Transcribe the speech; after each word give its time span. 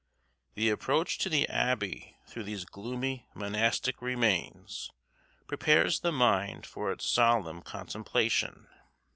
The 0.55 0.69
approach 0.71 1.19
to 1.19 1.29
the 1.29 1.47
abbey 1.47 2.17
through 2.25 2.45
these 2.45 2.65
gloomy 2.65 3.27
monastic 3.35 4.01
remains 4.01 4.89
prepares 5.45 5.99
the 5.99 6.11
mind 6.11 6.65
for 6.65 6.91
its 6.91 7.05
solemn 7.07 7.61
contemplation. 7.61 8.65